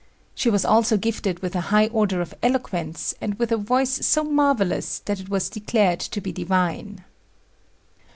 [0.33, 4.23] She was also gifted with a high order of eloquence and with a voice so
[4.23, 7.03] marvelous that it was declared to be "divine."